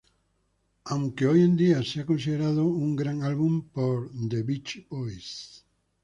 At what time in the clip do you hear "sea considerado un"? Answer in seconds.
1.83-2.95